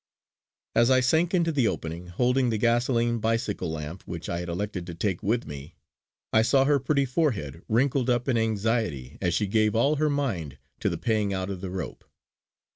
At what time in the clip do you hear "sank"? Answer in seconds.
0.99-1.31